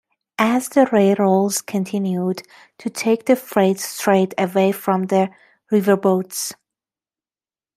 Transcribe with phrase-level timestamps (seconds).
[0.39, 2.41] As the railroads continued
[2.79, 5.29] to take freight trade away from the
[5.71, 6.55] riverboats.